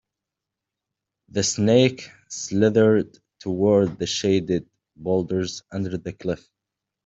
[1.29, 6.43] The snake slithered toward the shaded boulders under the cliff.